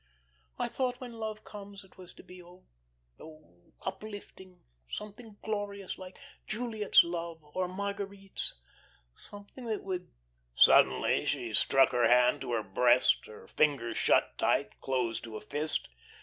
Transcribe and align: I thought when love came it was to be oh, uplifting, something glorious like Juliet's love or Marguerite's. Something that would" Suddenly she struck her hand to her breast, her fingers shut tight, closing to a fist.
I 0.57 0.67
thought 0.67 0.99
when 0.99 1.19
love 1.19 1.45
came 1.45 1.75
it 1.83 1.95
was 1.95 2.11
to 2.15 2.23
be 2.23 2.41
oh, 2.41 2.63
uplifting, 3.85 4.63
something 4.89 5.37
glorious 5.43 5.99
like 5.99 6.17
Juliet's 6.47 7.03
love 7.03 7.43
or 7.53 7.67
Marguerite's. 7.67 8.55
Something 9.13 9.67
that 9.67 9.83
would" 9.83 10.09
Suddenly 10.55 11.25
she 11.25 11.53
struck 11.53 11.91
her 11.91 12.07
hand 12.07 12.41
to 12.41 12.53
her 12.53 12.63
breast, 12.63 13.27
her 13.27 13.47
fingers 13.47 13.95
shut 13.95 14.39
tight, 14.39 14.79
closing 14.81 15.21
to 15.25 15.37
a 15.37 15.41
fist. 15.41 15.87